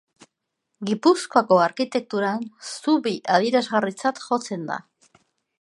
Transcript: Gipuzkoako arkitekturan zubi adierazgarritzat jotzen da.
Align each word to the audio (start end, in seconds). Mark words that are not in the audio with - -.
Gipuzkoako 0.89 1.59
arkitekturan 1.67 2.49
zubi 2.71 3.15
adierazgarritzat 3.37 4.27
jotzen 4.29 4.69
da. 4.73 4.83